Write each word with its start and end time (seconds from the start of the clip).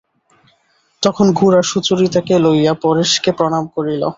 তখন 1.03 1.27
গোরা 1.31 1.61
সুচরিতাকে 1.63 2.33
লইয়া 2.39 2.73
পরেশকে 2.83 3.31
প্রণাম 3.31 3.63
করিল। 3.75 4.03